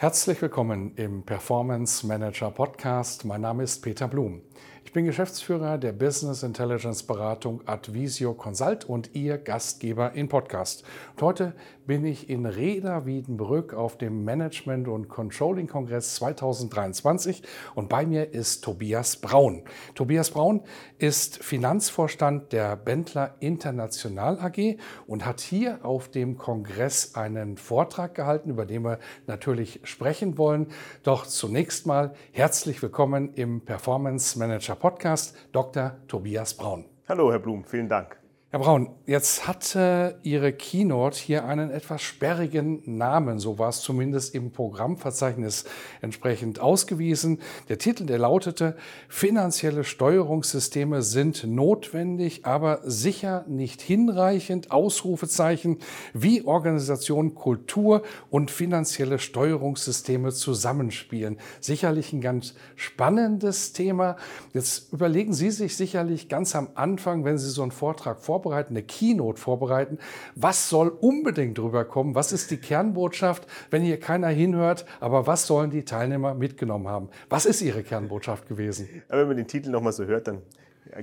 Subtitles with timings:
[0.00, 3.26] Herzlich willkommen im Performance Manager Podcast.
[3.26, 4.40] Mein Name ist Peter Blum.
[4.82, 10.84] Ich bin Geschäftsführer der Business Intelligence Beratung Advisio Consult und Ihr Gastgeber im Podcast.
[11.16, 11.54] Und heute
[11.90, 17.42] bin ich in Reda Wiedenbrück auf dem Management- und Controlling-Kongress 2023
[17.74, 19.64] und bei mir ist Tobias Braun.
[19.96, 20.62] Tobias Braun
[20.98, 24.76] ist Finanzvorstand der Bentler International AG
[25.08, 30.68] und hat hier auf dem Kongress einen Vortrag gehalten, über den wir natürlich sprechen wollen.
[31.02, 35.96] Doch zunächst mal herzlich willkommen im Performance Manager Podcast, Dr.
[36.06, 36.84] Tobias Braun.
[37.08, 38.19] Hallo, Herr Blum, vielen Dank.
[38.52, 44.34] Herr Braun, jetzt hatte Ihre Keynote hier einen etwas sperrigen Namen, so war es zumindest
[44.34, 45.66] im Programmverzeichnis
[46.00, 47.38] entsprechend ausgewiesen.
[47.68, 48.74] Der Titel, der lautete,
[49.08, 55.78] Finanzielle Steuerungssysteme sind notwendig, aber sicher nicht hinreichend, Ausrufezeichen,
[56.12, 61.38] wie Organisation, Kultur und finanzielle Steuerungssysteme zusammenspielen.
[61.60, 64.16] Sicherlich ein ganz spannendes Thema.
[64.52, 68.74] Jetzt überlegen Sie sich sicherlich ganz am Anfang, wenn Sie so einen Vortrag vorbereiten, vorbereiten,
[68.74, 69.98] eine Keynote vorbereiten.
[70.34, 72.14] Was soll unbedingt drüber kommen?
[72.14, 74.86] Was ist die Kernbotschaft, wenn hier keiner hinhört?
[75.00, 77.08] Aber was sollen die Teilnehmer mitgenommen haben?
[77.28, 78.88] Was ist Ihre Kernbotschaft gewesen?
[79.08, 80.42] wenn man den Titel nochmal so hört, dann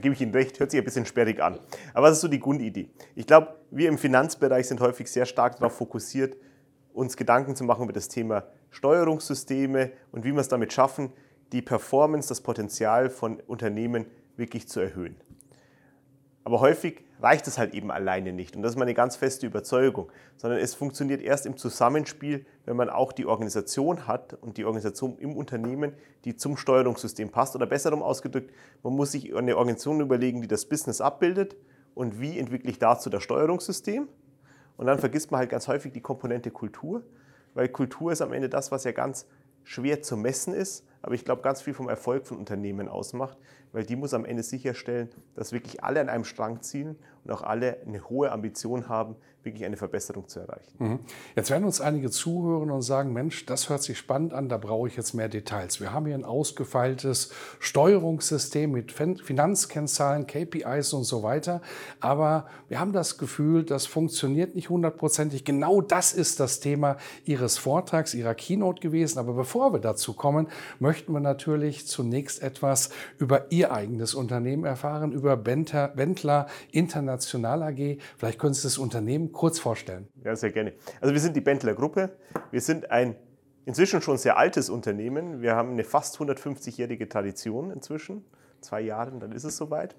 [0.02, 1.60] gebe ich Ihnen recht, hört sich ein bisschen sperrig an.
[1.94, 2.90] Aber was ist so die Grundidee?
[3.16, 6.38] Ich glaube, wir im Finanzbereich sind häufig sehr stark darauf fokussiert,
[6.94, 11.12] uns Gedanken zu machen über das Thema Steuerungssysteme und wie wir es damit schaffen,
[11.52, 15.16] die Performance, das Potenzial von Unternehmen wirklich zu erhöhen.
[16.48, 18.56] Aber häufig reicht es halt eben alleine nicht.
[18.56, 20.10] Und das ist meine ganz feste Überzeugung.
[20.38, 25.18] Sondern es funktioniert erst im Zusammenspiel, wenn man auch die Organisation hat und die Organisation
[25.18, 25.92] im Unternehmen,
[26.24, 27.58] die zum Steuerungssystem passt.
[27.58, 31.58] Oder besser ausgedrückt, man muss sich eine Organisation überlegen, die das Business abbildet
[31.96, 34.08] und wie entwickle ich dazu das Steuerungssystem.
[34.78, 37.04] Und dann vergisst man halt ganz häufig die Komponente Kultur,
[37.56, 39.28] weil Kultur ist am Ende das, was ja ganz
[39.66, 43.38] schwer zu messen ist, aber ich glaube, ganz viel vom Erfolg von Unternehmen ausmacht,
[43.72, 47.44] weil die muss am Ende sicherstellen, dass wirklich alle an einem Strang ziehen und auch
[47.44, 49.16] alle eine hohe Ambition haben,
[49.48, 50.72] wirklich eine Verbesserung zu erreichen.
[50.78, 51.00] Mhm.
[51.36, 54.88] Jetzt werden uns einige zuhören und sagen, Mensch, das hört sich spannend an, da brauche
[54.88, 55.82] ich jetzt mehr Details.
[55.82, 61.62] Wir haben hier ein ausgefeiltes Steuerungssystem mit Finanzkennzahlen, KPIs und so weiter,
[62.00, 65.46] aber wir haben das Gefühl, das funktioniert nicht hundertprozentig.
[65.46, 69.20] Genau das ist das Thema Ihres Vortrags, Ihrer Keynote gewesen.
[69.20, 70.48] Aber bevor wir dazu kommen,
[70.80, 78.00] möchten wir natürlich zunächst etwas über Ihr eigenes Unternehmen erfahren, über Bentler International AG.
[78.18, 80.08] Vielleicht können Sie das Unternehmen kurz vorstellen?
[80.24, 80.74] Ja, sehr gerne.
[81.00, 82.18] Also wir sind die Bentler Gruppe.
[82.52, 83.16] Wir sind ein
[83.66, 85.42] inzwischen schon sehr altes Unternehmen.
[85.42, 88.26] Wir haben eine fast 150-jährige Tradition inzwischen.
[88.62, 89.96] Zwei Jahre, dann ist es soweit.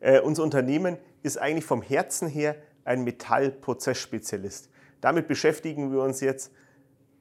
[0.00, 4.70] Äh, unser Unternehmen ist eigentlich vom Herzen her ein Metallprozessspezialist.
[5.00, 6.50] Damit beschäftigen wir uns jetzt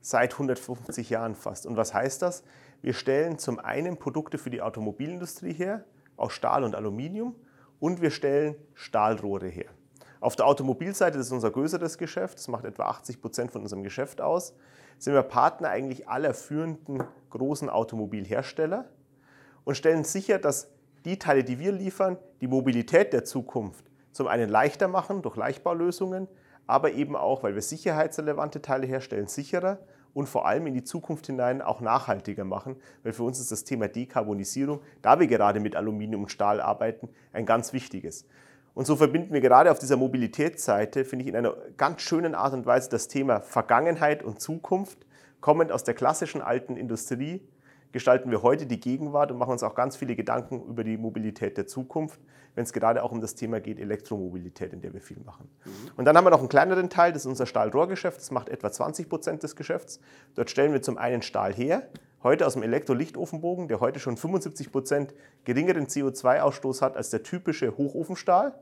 [0.01, 1.65] seit 150 Jahren fast.
[1.65, 2.43] Und was heißt das?
[2.81, 5.85] Wir stellen zum einen Produkte für die Automobilindustrie her,
[6.17, 7.35] aus Stahl und Aluminium,
[7.79, 9.69] und wir stellen Stahlrohre her.
[10.23, 13.83] Auf der Automobilseite, das ist unser größeres Geschäft, das macht etwa 80 Prozent von unserem
[13.83, 14.55] Geschäft aus,
[14.97, 18.85] sind wir Partner eigentlich aller führenden großen Automobilhersteller
[19.65, 20.69] und stellen sicher, dass
[21.03, 26.29] die Teile, die wir liefern, die Mobilität der Zukunft zum einen leichter machen durch Leichtbaulösungen,
[26.67, 29.79] aber eben auch, weil wir sicherheitsrelevante Teile herstellen, sicherer
[30.13, 33.65] und vor allem in die Zukunft hinein auch nachhaltiger machen, weil für uns ist das
[33.65, 38.25] Thema Dekarbonisierung, da wir gerade mit Aluminium und Stahl arbeiten, ein ganz wichtiges.
[38.73, 42.53] Und so verbinden wir gerade auf dieser Mobilitätsseite, finde ich, in einer ganz schönen Art
[42.53, 44.97] und Weise das Thema Vergangenheit und Zukunft.
[45.41, 47.41] Kommend aus der klassischen alten Industrie
[47.93, 51.57] gestalten wir heute die Gegenwart und machen uns auch ganz viele Gedanken über die Mobilität
[51.57, 52.19] der Zukunft,
[52.55, 55.47] wenn es gerade auch um das Thema geht, Elektromobilität, in der wir viel machen.
[55.63, 55.71] Mhm.
[55.95, 58.71] Und dann haben wir noch einen kleineren Teil, das ist unser Stahlrohrgeschäft, das macht etwa
[58.71, 59.99] 20 Prozent des Geschäfts.
[60.33, 61.87] Dort stellen wir zum einen Stahl her,
[62.23, 67.77] heute aus dem Elektrolichtofenbogen, der heute schon 75 Prozent geringeren CO2-Ausstoß hat als der typische
[67.77, 68.57] Hochofenstahl.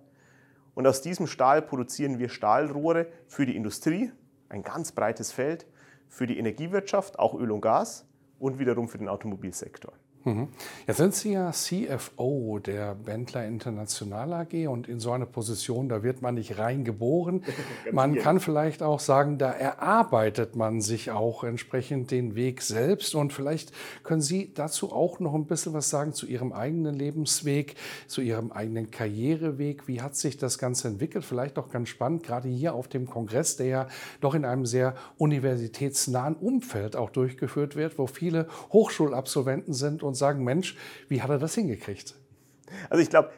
[0.73, 4.11] Und aus diesem Stahl produzieren wir Stahlrohre für die Industrie,
[4.49, 5.67] ein ganz breites Feld,
[6.09, 8.05] für die Energiewirtschaft, auch Öl und Gas
[8.39, 9.93] und wiederum für den Automobilsektor.
[10.23, 10.49] Mhm.
[10.85, 16.03] Jetzt sind Sie ja CFO der Bentler International AG und in so eine Position, da
[16.03, 17.43] wird man nicht reingeboren.
[17.91, 23.15] man kann vielleicht auch sagen, da erarbeitet man sich auch entsprechend den Weg selbst.
[23.15, 23.71] Und vielleicht
[24.03, 27.75] können Sie dazu auch noch ein bisschen was sagen zu Ihrem eigenen Lebensweg,
[28.07, 29.87] zu Ihrem eigenen Karriereweg.
[29.87, 31.25] Wie hat sich das Ganze entwickelt?
[31.25, 33.87] Vielleicht auch ganz spannend, gerade hier auf dem Kongress, der ja
[34.19, 40.15] doch in einem sehr universitätsnahen Umfeld auch durchgeführt wird, wo viele Hochschulabsolventen sind und und
[40.15, 40.77] sagen, Mensch,
[41.07, 42.15] wie hat er das hingekriegt?
[42.89, 43.31] Also ich glaube,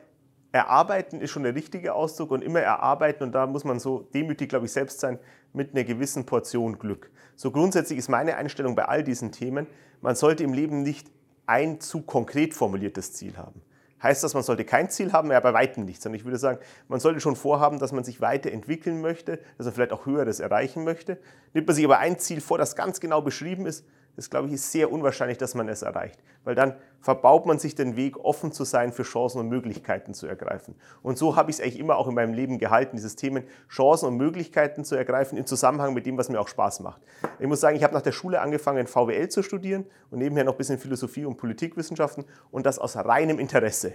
[0.51, 4.49] erarbeiten ist schon der richtige Ausdruck und immer erarbeiten und da muss man so demütig,
[4.49, 5.19] glaube ich, selbst sein
[5.53, 7.11] mit einer gewissen Portion Glück.
[7.35, 9.67] So grundsätzlich ist meine Einstellung bei all diesen Themen,
[10.01, 11.09] man sollte im Leben nicht
[11.45, 13.61] ein zu konkret formuliertes Ziel haben.
[14.01, 15.31] Heißt das, man sollte kein Ziel haben?
[15.31, 16.01] Ja, bei weitem nicht.
[16.01, 16.59] Sondern ich würde sagen,
[16.89, 20.83] man sollte schon vorhaben, dass man sich weiterentwickeln möchte, dass man vielleicht auch Höheres erreichen
[20.83, 21.17] möchte.
[21.53, 23.85] Nimmt man sich aber ein Ziel vor, das ganz genau beschrieben ist,
[24.15, 27.75] das glaube ich ist sehr unwahrscheinlich, dass man es erreicht, weil dann verbaut man sich
[27.75, 30.75] den Weg, offen zu sein für Chancen und Möglichkeiten zu ergreifen.
[31.01, 34.07] Und so habe ich es eigentlich immer auch in meinem Leben gehalten, dieses Themen Chancen
[34.07, 37.01] und Möglichkeiten zu ergreifen im Zusammenhang mit dem, was mir auch Spaß macht.
[37.39, 40.53] Ich muss sagen, ich habe nach der Schule angefangen, VWL zu studieren und nebenher noch
[40.53, 43.93] ein bisschen Philosophie und Politikwissenschaften und das aus reinem Interesse.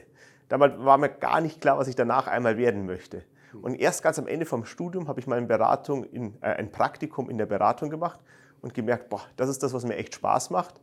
[0.48, 3.22] Damals war mir gar nicht klar, was ich danach einmal werden möchte.
[3.62, 6.70] Und erst ganz am Ende vom Studium habe ich mal eine Beratung in, äh, ein
[6.70, 8.20] Praktikum in der Beratung gemacht
[8.68, 10.80] und gemerkt, boah, das ist das, was mir echt Spaß macht.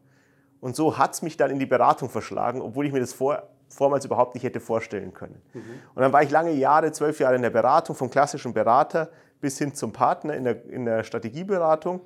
[0.59, 3.43] Und so hat es mich dann in die Beratung verschlagen, obwohl ich mir das vor,
[3.69, 5.41] vormals überhaupt nicht hätte vorstellen können.
[5.53, 5.61] Mhm.
[5.93, 9.09] Und dann war ich lange Jahre, zwölf Jahre in der Beratung, vom klassischen Berater
[9.39, 12.01] bis hin zum Partner in der, in der Strategieberatung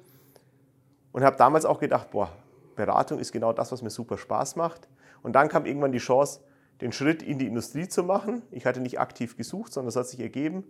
[1.14, 2.30] und habe damals auch gedacht, boah,
[2.76, 4.90] Beratung ist genau das, was mir super Spaß macht.
[5.22, 6.42] Und dann kam irgendwann die Chance,
[6.81, 8.42] den Schritt in die Industrie zu machen.
[8.52, 10.66] Ich hatte nicht aktiv gesucht, sondern das hat sich ergeben.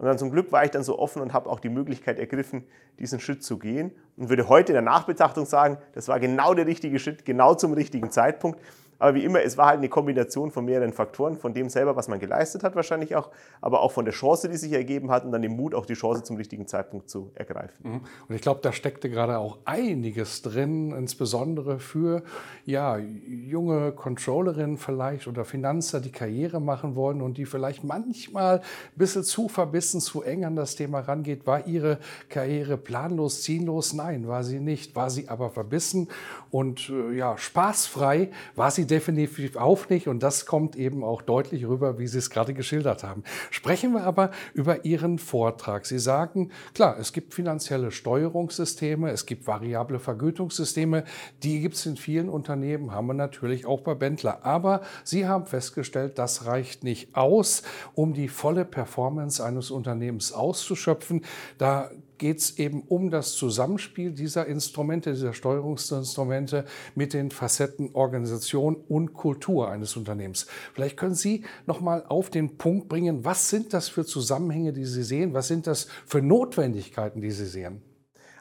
[0.00, 2.64] Und dann zum Glück war ich dann so offen und habe auch die Möglichkeit ergriffen,
[2.98, 3.92] diesen Schritt zu gehen.
[4.16, 7.74] Und würde heute in der Nachbetrachtung sagen, das war genau der richtige Schritt, genau zum
[7.74, 8.58] richtigen Zeitpunkt.
[9.00, 12.06] Aber wie immer, es war halt eine Kombination von mehreren Faktoren, von dem selber, was
[12.06, 13.30] man geleistet hat wahrscheinlich auch,
[13.62, 15.94] aber auch von der Chance, die sich ergeben hat und dann dem Mut, auch die
[15.94, 17.74] Chance zum richtigen Zeitpunkt zu ergreifen.
[17.82, 18.00] Mhm.
[18.28, 22.22] Und ich glaube, da steckte gerade auch einiges drin, insbesondere für
[22.66, 28.62] ja, junge Controllerinnen vielleicht oder Finanzer, die Karriere machen wollen und die vielleicht manchmal ein
[28.96, 31.46] bisschen zu verbissen, zu eng an das Thema rangeht.
[31.46, 31.98] War ihre
[32.28, 33.94] Karriere planlos, ziellos?
[33.94, 34.94] Nein, war sie nicht.
[34.94, 36.08] War sie aber verbissen
[36.50, 41.66] und äh, ja, spaßfrei war sie definitiv auch nicht und das kommt eben auch deutlich
[41.66, 43.22] rüber, wie Sie es gerade geschildert haben.
[43.50, 45.86] Sprechen wir aber über Ihren Vortrag.
[45.86, 51.04] Sie sagen, klar, es gibt finanzielle Steuerungssysteme, es gibt variable Vergütungssysteme,
[51.42, 54.44] die gibt es in vielen Unternehmen, haben wir natürlich auch bei Bendler.
[54.44, 57.62] Aber Sie haben festgestellt, das reicht nicht aus,
[57.94, 61.24] um die volle Performance eines Unternehmens auszuschöpfen.
[61.58, 61.90] Da
[62.20, 69.14] geht es eben um das Zusammenspiel dieser Instrumente, dieser Steuerungsinstrumente mit den Facetten Organisation und
[69.14, 70.46] Kultur eines Unternehmens.
[70.74, 74.84] Vielleicht können Sie noch mal auf den Punkt bringen, was sind das für Zusammenhänge, die
[74.84, 75.34] Sie sehen?
[75.34, 77.82] Was sind das für Notwendigkeiten, die Sie sehen?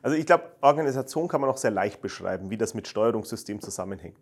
[0.01, 4.17] Also ich glaube, Organisation kann man auch sehr leicht beschreiben, wie das mit Steuerungssystem zusammenhängt.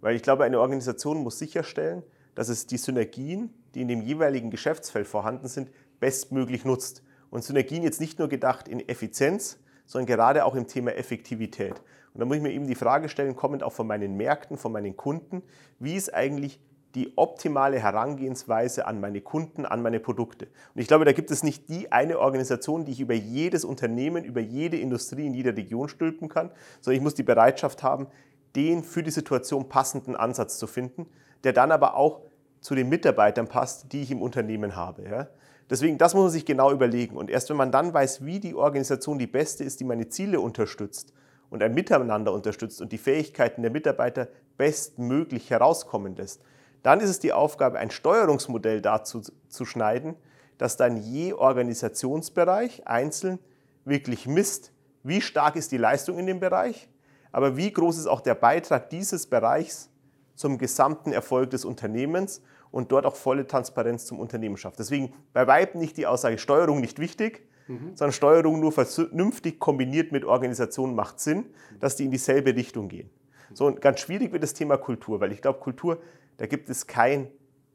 [0.00, 2.02] Weil ich glaube, eine Organisation muss sicherstellen,
[2.34, 5.70] dass es die Synergien, die in dem jeweiligen Geschäftsfeld vorhanden sind,
[6.00, 7.02] bestmöglich nutzt.
[7.32, 11.80] Und Synergien jetzt nicht nur gedacht in Effizienz, sondern gerade auch im Thema Effektivität.
[12.12, 14.70] Und da muss ich mir eben die Frage stellen, kommend auch von meinen Märkten, von
[14.70, 15.42] meinen Kunden,
[15.78, 16.60] wie ist eigentlich
[16.94, 20.48] die optimale Herangehensweise an meine Kunden, an meine Produkte.
[20.74, 24.24] Und ich glaube, da gibt es nicht die eine Organisation, die ich über jedes Unternehmen,
[24.24, 26.50] über jede Industrie in jeder Region stülpen kann,
[26.82, 28.08] sondern ich muss die Bereitschaft haben,
[28.54, 31.06] den für die Situation passenden Ansatz zu finden,
[31.44, 32.20] der dann aber auch
[32.60, 35.04] zu den Mitarbeitern passt, die ich im Unternehmen habe.
[35.08, 35.28] Ja?
[35.70, 37.16] Deswegen, das muss man sich genau überlegen.
[37.16, 40.40] Und erst wenn man dann weiß, wie die Organisation die beste ist, die meine Ziele
[40.40, 41.12] unterstützt
[41.50, 46.42] und ein Miteinander unterstützt und die Fähigkeiten der Mitarbeiter bestmöglich herauskommen lässt,
[46.82, 50.16] dann ist es die Aufgabe, ein Steuerungsmodell dazu zu schneiden,
[50.58, 53.38] dass dann je Organisationsbereich einzeln
[53.84, 56.88] wirklich misst, wie stark ist die Leistung in dem Bereich,
[57.32, 59.90] aber wie groß ist auch der Beitrag dieses Bereichs
[60.34, 64.80] zum gesamten Erfolg des Unternehmens und dort auch volle Transparenz zum Unternehmen schafft.
[64.80, 67.92] Deswegen bei Weitem nicht die Aussage Steuerung nicht wichtig, mhm.
[67.94, 71.46] sondern Steuerung nur vernünftig kombiniert mit Organisation macht Sinn,
[71.78, 73.10] dass die in dieselbe Richtung gehen.
[73.52, 75.98] So, und ganz schwierig wird das Thema Kultur, weil ich glaube, Kultur,
[76.38, 77.28] da gibt es kein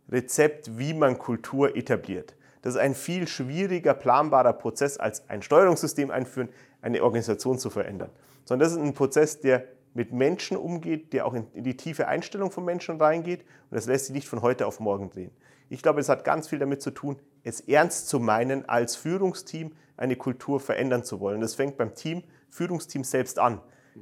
[0.09, 2.35] Rezept, wie man Kultur etabliert.
[2.63, 6.49] Das ist ein viel schwieriger, planbarer Prozess, als ein Steuerungssystem einführen,
[6.81, 8.09] eine Organisation zu verändern.
[8.45, 9.65] Sondern das ist ein Prozess, der
[9.97, 13.41] mit Menschen umgeht, der auch in die tiefe Einstellung von Menschen reingeht.
[13.41, 15.31] Und das lässt sich nicht von heute auf morgen drehen.
[15.69, 19.71] Ich glaube, es hat ganz viel damit zu tun, es ernst zu meinen, als Führungsteam
[19.97, 21.41] eine Kultur verändern zu wollen.
[21.41, 23.59] Das fängt beim Team, Führungsteam selbst an.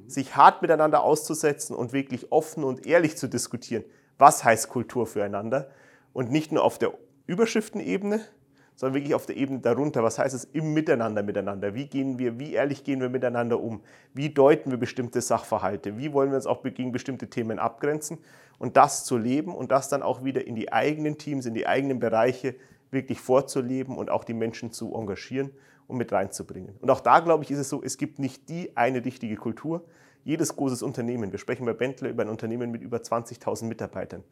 [0.08, 3.86] sich hart miteinander auszusetzen und wirklich offen und ehrlich zu diskutieren,
[4.18, 5.70] was heißt Kultur füreinander
[6.12, 6.94] und nicht nur auf der
[7.26, 8.20] Überschriftenebene,
[8.76, 10.04] sondern wirklich auf der Ebene darunter.
[10.04, 11.74] Was heißt es im Miteinander miteinander?
[11.74, 13.82] Wie gehen wir, wie ehrlich gehen wir miteinander um?
[14.14, 15.98] Wie deuten wir bestimmte Sachverhalte?
[15.98, 18.18] Wie wollen wir uns auch gegen bestimmte Themen abgrenzen?
[18.58, 21.68] Und das zu leben und das dann auch wieder in die eigenen Teams, in die
[21.68, 22.56] eigenen Bereiche
[22.92, 25.52] wirklich vorzuleben und auch die Menschen zu engagieren
[25.88, 26.76] und mit reinzubringen.
[26.80, 29.84] Und auch da, glaube ich, ist es so, es gibt nicht die eine richtige Kultur.
[30.24, 34.24] Jedes großes Unternehmen, wir sprechen bei Bentley über ein Unternehmen mit über 20.000 Mitarbeitern,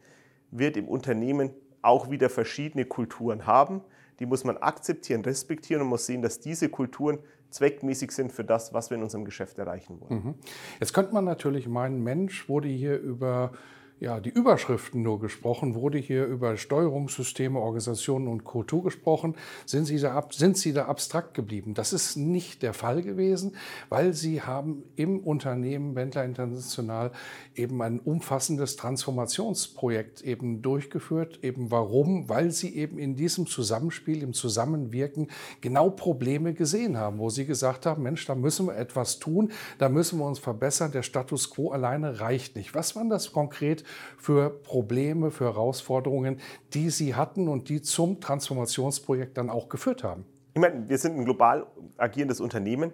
[0.50, 1.52] wird im Unternehmen
[1.84, 3.82] auch wieder verschiedene Kulturen haben.
[4.24, 8.74] Die muss man akzeptieren, respektieren und muss sehen, dass diese Kulturen zweckmäßig sind für das,
[8.74, 10.24] was wir in unserem Geschäft erreichen wollen.
[10.24, 10.36] Mhm.
[10.80, 13.52] Jetzt könnte man natürlich meinen, Mensch wurde hier über
[14.00, 19.36] ja, die Überschriften nur gesprochen, wurde hier über Steuerungssysteme, Organisationen und Kultur gesprochen.
[19.66, 21.74] Sind Sie, da, sind Sie da abstrakt geblieben?
[21.74, 23.56] Das ist nicht der Fall gewesen,
[23.88, 27.12] weil Sie haben im Unternehmen Wendler International
[27.56, 31.40] eben ein umfassendes Transformationsprojekt eben durchgeführt.
[31.42, 32.28] Eben warum?
[32.28, 35.30] Weil Sie eben in diesem Zusammenspiel, im Zusammenwirken
[35.62, 39.88] genau Probleme gesehen haben, wo Sie gesagt haben, Mensch, da müssen wir etwas tun, da
[39.88, 42.76] müssen wir uns verbessern, der Status quo alleine reicht nicht.
[42.76, 43.83] Was waren das konkret
[44.18, 46.40] für Probleme, für Herausforderungen,
[46.74, 50.26] die Sie hatten und die zum Transformationsprojekt dann auch geführt haben?
[50.54, 51.66] Ich meine, wir sind ein global
[51.98, 52.94] agierendes Unternehmen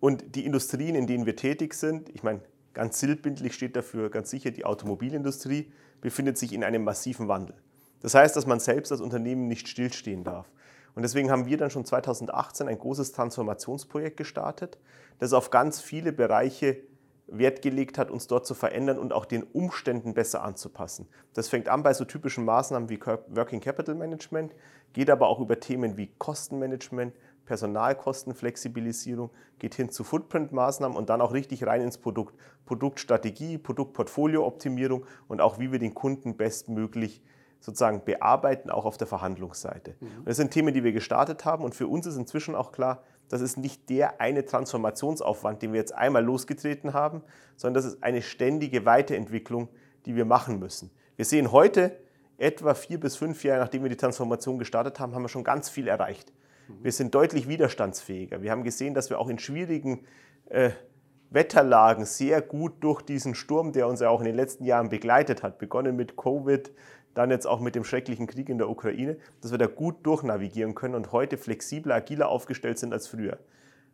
[0.00, 2.40] und die Industrien, in denen wir tätig sind, ich meine,
[2.74, 7.56] ganz sinnbildlich steht dafür ganz sicher die Automobilindustrie, befindet sich in einem massiven Wandel.
[8.00, 10.46] Das heißt, dass man selbst als Unternehmen nicht stillstehen darf.
[10.94, 14.78] Und deswegen haben wir dann schon 2018 ein großes Transformationsprojekt gestartet,
[15.18, 16.76] das auf ganz viele Bereiche
[17.26, 21.08] Wert gelegt hat, uns dort zu verändern und auch den Umständen besser anzupassen.
[21.32, 24.54] Das fängt an bei so typischen Maßnahmen wie Working Capital Management,
[24.92, 27.14] geht aber auch über Themen wie Kostenmanagement,
[27.46, 32.34] Personalkostenflexibilisierung, geht hin zu Footprint-Maßnahmen und dann auch richtig rein ins Produkt.
[32.66, 37.22] Produktstrategie, Produktportfolio-Optimierung und auch wie wir den Kunden bestmöglich
[37.64, 39.94] sozusagen bearbeiten, auch auf der Verhandlungsseite.
[39.98, 40.24] Mhm.
[40.26, 43.40] das sind Themen, die wir gestartet haben und für uns ist inzwischen auch klar, das
[43.40, 47.22] ist nicht der eine Transformationsaufwand, den wir jetzt einmal losgetreten haben,
[47.56, 49.68] sondern das ist eine ständige Weiterentwicklung,
[50.04, 50.90] die wir machen müssen.
[51.16, 51.96] Wir sehen heute,
[52.36, 55.70] etwa vier bis fünf Jahre nachdem wir die Transformation gestartet haben, haben wir schon ganz
[55.70, 56.32] viel erreicht.
[56.82, 58.42] Wir sind deutlich widerstandsfähiger.
[58.42, 60.06] Wir haben gesehen, dass wir auch in schwierigen
[60.46, 60.70] äh,
[61.30, 65.42] Wetterlagen sehr gut durch diesen Sturm, der uns ja auch in den letzten Jahren begleitet
[65.42, 66.72] hat, begonnen mit Covid,
[67.14, 70.74] dann jetzt auch mit dem schrecklichen Krieg in der Ukraine, dass wir da gut durchnavigieren
[70.74, 73.38] können und heute flexibler, agiler aufgestellt sind als früher.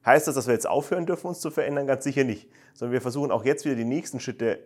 [0.05, 1.87] Heißt das, dass wir jetzt aufhören dürfen, uns zu verändern?
[1.87, 2.49] Ganz sicher nicht.
[2.73, 4.59] Sondern wir versuchen auch jetzt wieder die nächsten Schritte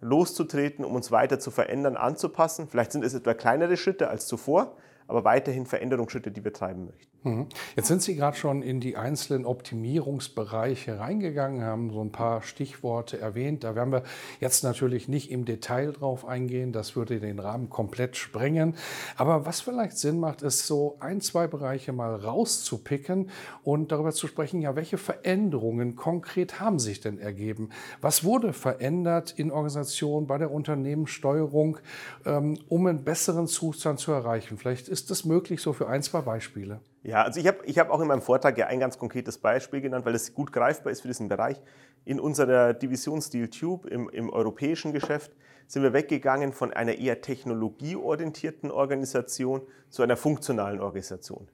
[0.00, 2.68] loszutreten, um uns weiter zu verändern, anzupassen.
[2.68, 4.76] Vielleicht sind es etwa kleinere Schritte als zuvor,
[5.06, 7.17] aber weiterhin Veränderungsschritte, die wir treiben möchten.
[7.28, 7.46] Mhm.
[7.76, 13.20] Jetzt sind Sie gerade schon in die einzelnen Optimierungsbereiche reingegangen, haben so ein paar Stichworte
[13.20, 13.64] erwähnt.
[13.64, 14.02] Da werden wir
[14.40, 18.74] jetzt natürlich nicht im Detail drauf eingehen, das würde den Rahmen komplett sprengen.
[19.16, 23.30] Aber was vielleicht Sinn macht, ist so ein, zwei Bereiche mal rauszupicken
[23.62, 27.70] und darüber zu sprechen, ja, welche Veränderungen konkret haben sich denn ergeben?
[28.00, 31.78] Was wurde verändert in Organisationen, bei der Unternehmenssteuerung,
[32.24, 34.58] ähm, um einen besseren Zustand zu erreichen?
[34.58, 36.80] Vielleicht ist das möglich so für ein, zwei Beispiele.
[37.02, 39.80] Ja, also ich habe ich hab auch in meinem Vortrag ja ein ganz konkretes Beispiel
[39.80, 41.60] genannt, weil es gut greifbar ist für diesen Bereich.
[42.04, 45.32] In unserer Division Steel Tube im, im europäischen Geschäft
[45.66, 51.48] sind wir weggegangen von einer eher technologieorientierten Organisation zu einer funktionalen Organisation.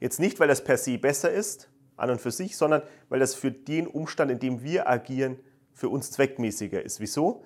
[0.00, 3.34] Jetzt nicht, weil das per se besser ist, an und für sich, sondern weil das
[3.34, 5.38] für den Umstand, in dem wir agieren,
[5.72, 7.00] für uns zweckmäßiger ist.
[7.00, 7.44] Wieso?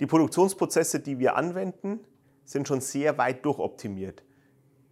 [0.00, 2.00] Die Produktionsprozesse, die wir anwenden,
[2.44, 4.22] sind schon sehr weit durchoptimiert.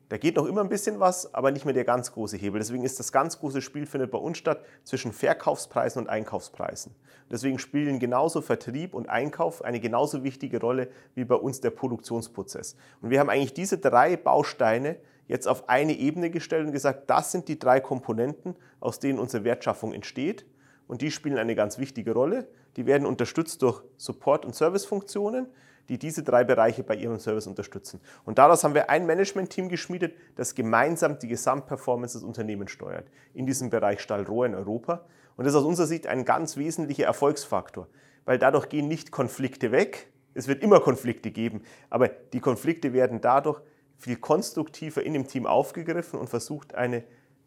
[0.08, 2.60] Da geht noch immer ein bisschen was, aber nicht mehr der ganz große Hebel.
[2.60, 6.94] Deswegen ist das ganz große Spiel findet bei uns statt zwischen Verkaufspreisen und Einkaufspreisen.
[7.30, 12.76] Deswegen spielen genauso Vertrieb und Einkauf eine genauso wichtige Rolle wie bei uns der Produktionsprozess.
[13.02, 14.96] Und wir haben eigentlich diese drei Bausteine
[15.26, 19.44] jetzt auf eine Ebene gestellt und gesagt, das sind die drei Komponenten, aus denen unsere
[19.44, 20.46] Wertschaffung entsteht.
[20.86, 22.48] Und die spielen eine ganz wichtige Rolle.
[22.76, 25.48] Die werden unterstützt durch Support- und Servicefunktionen
[25.88, 28.00] die diese drei Bereiche bei ihrem Service unterstützen.
[28.24, 33.46] Und daraus haben wir ein Management-Team geschmiedet, das gemeinsam die Gesamtperformance des Unternehmens steuert, in
[33.46, 35.04] diesem Bereich Stahlrohr in Europa.
[35.36, 37.88] Und das ist aus unserer Sicht ein ganz wesentlicher Erfolgsfaktor,
[38.24, 43.20] weil dadurch gehen nicht Konflikte weg, es wird immer Konflikte geben, aber die Konflikte werden
[43.20, 43.60] dadurch
[43.96, 47.02] viel konstruktiver in dem Team aufgegriffen und versucht, eine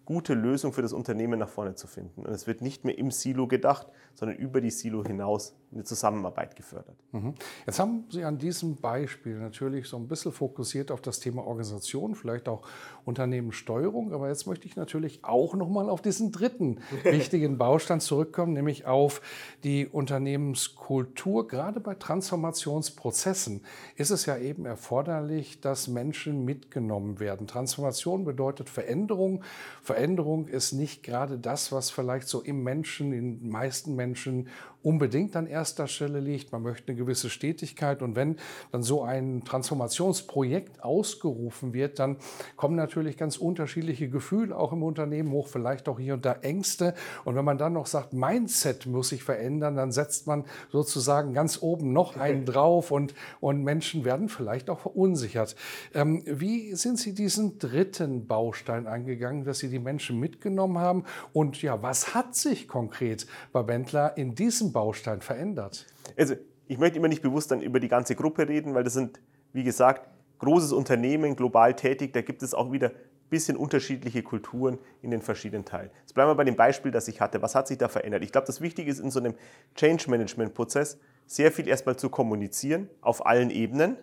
[0.05, 2.25] gute Lösung für das Unternehmen nach vorne zu finden.
[2.25, 6.55] Und es wird nicht mehr im Silo gedacht, sondern über die Silo hinaus eine Zusammenarbeit
[6.55, 6.97] gefördert.
[7.11, 7.33] Mhm.
[7.65, 12.15] Jetzt haben Sie an diesem Beispiel natürlich so ein bisschen fokussiert auf das Thema Organisation,
[12.15, 12.67] vielleicht auch
[13.05, 18.85] Unternehmenssteuerung, aber jetzt möchte ich natürlich auch nochmal auf diesen dritten wichtigen Baustein zurückkommen, nämlich
[18.85, 19.21] auf
[19.63, 21.47] die Unternehmenskultur.
[21.47, 23.61] Gerade bei Transformationsprozessen
[23.95, 27.47] ist es ja eben erforderlich, dass Menschen mitgenommen werden.
[27.47, 29.43] Transformation bedeutet Veränderung.
[29.81, 34.49] Veränderung ist nicht gerade das, was vielleicht so im Menschen, in den meisten Menschen
[34.83, 36.51] unbedingt an erster Stelle liegt.
[36.51, 38.01] Man möchte eine gewisse Stetigkeit.
[38.01, 38.37] Und wenn
[38.71, 42.17] dann so ein Transformationsprojekt ausgerufen wird, dann
[42.55, 46.93] kommen natürlich ganz unterschiedliche Gefühle auch im Unternehmen hoch, vielleicht auch hier und da Ängste.
[47.25, 51.61] Und wenn man dann noch sagt, Mindset muss sich verändern, dann setzt man sozusagen ganz
[51.61, 55.55] oben noch einen drauf und, und Menschen werden vielleicht auch verunsichert.
[55.93, 61.03] Ähm, wie sind Sie diesen dritten Baustein angegangen, dass Sie die Menschen mitgenommen haben?
[61.33, 65.87] Und ja, was hat sich konkret bei Wendler in diesem Baustein verändert?
[66.17, 66.35] Also
[66.67, 69.19] ich möchte immer nicht bewusst dann über die ganze Gruppe reden, weil das sind,
[69.53, 70.07] wie gesagt,
[70.39, 75.21] großes Unternehmen, global tätig, da gibt es auch wieder ein bisschen unterschiedliche Kulturen in den
[75.21, 75.91] verschiedenen Teilen.
[76.01, 77.41] Jetzt bleiben wir bei dem Beispiel, das ich hatte.
[77.41, 78.23] Was hat sich da verändert?
[78.23, 79.35] Ich glaube, das Wichtige ist in so einem
[79.75, 80.97] Change-Management-Prozess
[81.27, 83.97] sehr viel erstmal zu kommunizieren auf allen Ebenen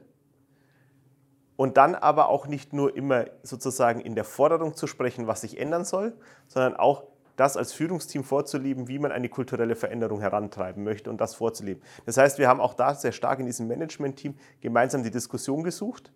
[1.57, 5.59] und dann aber auch nicht nur immer sozusagen in der Forderung zu sprechen, was sich
[5.59, 7.05] ändern soll, sondern auch
[7.39, 11.83] das als Führungsteam vorzuleben, wie man eine kulturelle Veränderung herantreiben möchte und das vorzuleben.
[12.05, 16.13] Das heißt, wir haben auch da sehr stark in diesem Management-Team gemeinsam die Diskussion gesucht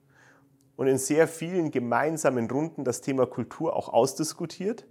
[0.77, 4.85] und in sehr vielen gemeinsamen Runden das Thema Kultur auch ausdiskutiert.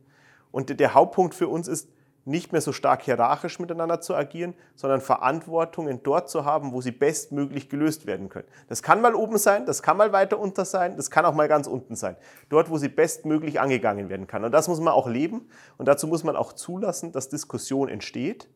[0.51, 1.89] Und der Hauptpunkt für uns ist,
[2.25, 6.91] nicht mehr so stark hierarchisch miteinander zu agieren, sondern Verantwortungen dort zu haben, wo sie
[6.91, 8.47] bestmöglich gelöst werden können.
[8.67, 11.47] Das kann mal oben sein, das kann mal weiter unter sein, das kann auch mal
[11.47, 12.15] ganz unten sein.
[12.49, 14.43] Dort, wo sie bestmöglich angegangen werden kann.
[14.43, 18.47] Und das muss man auch leben und dazu muss man auch zulassen, dass Diskussion entsteht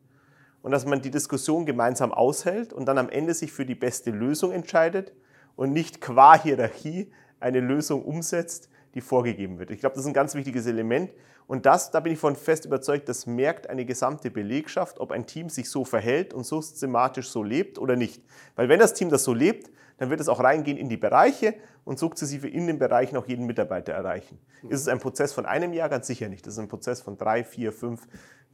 [0.62, 4.10] und dass man die Diskussion gemeinsam aushält und dann am Ende sich für die beste
[4.10, 5.12] Lösung entscheidet
[5.56, 9.70] und nicht qua Hierarchie eine Lösung umsetzt, die vorgegeben wird.
[9.70, 11.10] Ich glaube, das ist ein ganz wichtiges Element.
[11.46, 15.26] Und das, da bin ich von fest überzeugt, das merkt eine gesamte Belegschaft, ob ein
[15.26, 18.22] Team sich so verhält und so systematisch so lebt oder nicht.
[18.56, 21.54] Weil wenn das Team das so lebt, dann wird es auch reingehen in die Bereiche
[21.84, 24.38] und sukzessive in den Bereichen auch jeden Mitarbeiter erreichen.
[24.68, 25.88] Ist es ein Prozess von einem Jahr?
[25.88, 26.46] Ganz sicher nicht.
[26.46, 28.06] Das ist ein Prozess von drei, vier, fünf,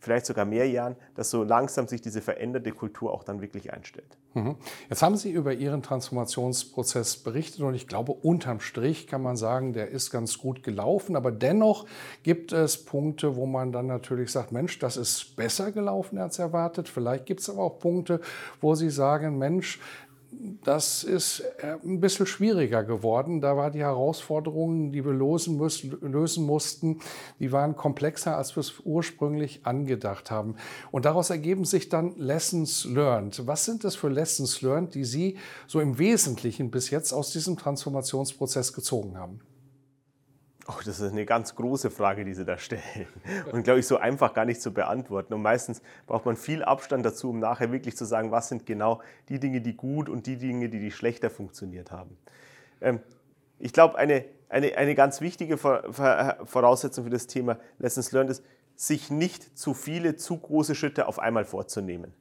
[0.03, 4.19] vielleicht sogar mehr Jahren, dass so langsam sich diese veränderte Kultur auch dann wirklich einstellt.
[4.35, 4.57] Mhm.
[4.91, 9.75] Jetzt haben Sie über Ihren Transformationsprozess berichtet und ich glaube, unterm Strich kann man sagen,
[9.75, 11.87] der ist ganz gut gelaufen, aber dennoch
[12.25, 16.89] gibt es Punkte, wo man dann natürlich sagt, Mensch, das ist besser gelaufen als erwartet.
[16.89, 18.21] Vielleicht gibt es aber auch Punkte,
[18.61, 19.79] wo Sie sagen, Mensch,
[20.65, 23.41] das ist äh, ein bisschen schwieriger geworden.
[23.41, 27.01] Da war die Herausforderungen, die wir lösen, müssen, lösen mussten,
[27.39, 30.57] die waren komplexer, als wir es ursprünglich angedacht haben.
[30.91, 33.47] Und daraus ergeben sich dann Lessons learned.
[33.47, 37.57] Was sind das für Lessons learned, die Sie so im Wesentlichen bis jetzt aus diesem
[37.57, 39.41] Transformationsprozess gezogen haben?
[40.69, 43.09] Oh, das ist eine ganz große Frage, die Sie da stellen.
[43.51, 45.35] Und glaube ich, so einfach gar nicht zu beantworten.
[45.35, 49.03] Und meistens braucht man viel Abstand dazu, um nachher wirklich zu sagen, was sind genau
[49.29, 52.17] die Dinge, die gut und die Dinge, die, die schlechter funktioniert haben.
[52.81, 53.01] Ähm,
[53.59, 58.45] ich glaube, eine, eine, eine ganz wichtige Voraussetzung für das Thema Lessons Learned ist,
[58.77, 62.15] sich nicht zu viele, zu große Schritte auf einmal vorzunehmen.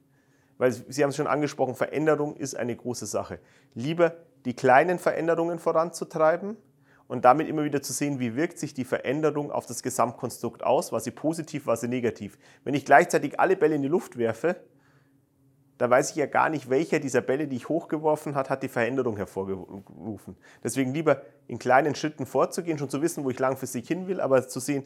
[0.58, 3.38] Weil Sie haben es schon angesprochen, Veränderung ist eine große Sache.
[3.74, 6.56] Lieber die kleinen Veränderungen voranzutreiben
[7.12, 10.92] und damit immer wieder zu sehen, wie wirkt sich die Veränderung auf das Gesamtkonstrukt aus,
[10.92, 12.38] war sie positiv, war sie negativ.
[12.64, 14.56] Wenn ich gleichzeitig alle Bälle in die Luft werfe,
[15.76, 18.68] dann weiß ich ja gar nicht, welcher dieser Bälle, die ich hochgeworfen hat, hat die
[18.68, 20.38] Veränderung hervorgerufen.
[20.64, 24.48] Deswegen lieber in kleinen Schritten vorzugehen, schon zu wissen, wo ich langfristig hin will, aber
[24.48, 24.84] zu sehen,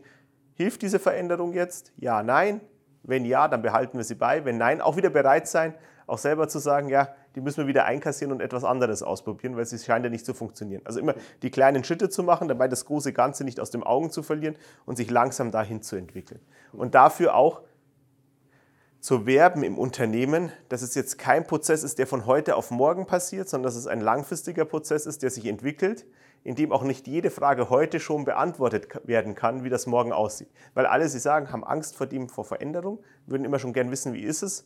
[0.55, 1.93] hilft diese Veränderung jetzt?
[1.97, 2.61] Ja, nein.
[3.05, 4.45] Wenn ja, dann behalten wir sie bei.
[4.45, 5.75] Wenn nein, auch wieder bereit sein,
[6.07, 9.67] auch selber zu sagen, ja, die müssen wir wieder einkassieren und etwas anderes ausprobieren, weil
[9.67, 10.83] sie scheint ja nicht zu funktionieren.
[10.85, 14.11] Also immer die kleinen Schritte zu machen, dabei das große Ganze nicht aus den Augen
[14.11, 16.41] zu verlieren und sich langsam dahin zu entwickeln.
[16.73, 17.63] Und dafür auch
[19.01, 23.07] zu werben im Unternehmen, dass es jetzt kein Prozess ist, der von heute auf morgen
[23.07, 26.07] passiert, sondern dass es ein langfristiger Prozess ist, der sich entwickelt,
[26.43, 30.49] in dem auch nicht jede Frage heute schon beantwortet werden kann, wie das morgen aussieht.
[30.75, 34.13] Weil alle, sie sagen, haben Angst vor dem, vor Veränderung, würden immer schon gern wissen,
[34.13, 34.65] wie ist es,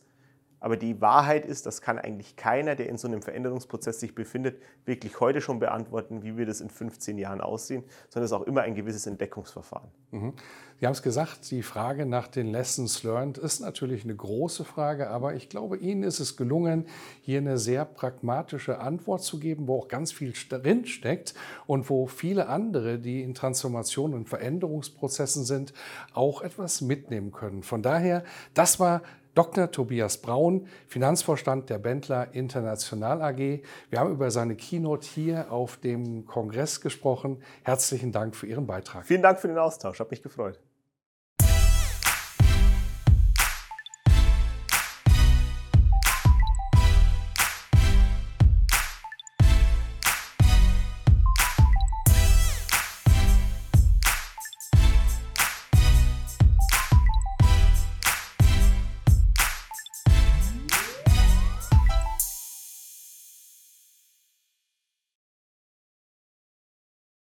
[0.61, 4.61] aber die Wahrheit ist, das kann eigentlich keiner, der in so einem Veränderungsprozess sich befindet,
[4.85, 8.47] wirklich heute schon beantworten, wie wir das in 15 Jahren aussehen, sondern es ist auch
[8.47, 9.89] immer ein gewisses Entdeckungsverfahren.
[10.11, 10.33] Mhm.
[10.79, 15.09] Sie haben es gesagt, die Frage nach den Lessons learned ist natürlich eine große Frage,
[15.09, 16.85] aber ich glaube, Ihnen ist es gelungen,
[17.21, 21.33] hier eine sehr pragmatische Antwort zu geben, wo auch ganz viel drin steckt
[21.65, 25.73] und wo viele andere, die in Transformation und Veränderungsprozessen sind,
[26.13, 27.63] auch etwas mitnehmen können.
[27.63, 29.01] Von daher, das war
[29.33, 29.71] Dr.
[29.71, 33.61] Tobias Braun, Finanzvorstand der Bentler International AG.
[33.89, 37.41] Wir haben über seine Keynote hier auf dem Kongress gesprochen.
[37.63, 39.05] Herzlichen Dank für Ihren Beitrag.
[39.05, 40.59] Vielen Dank für den Austausch, hat mich gefreut.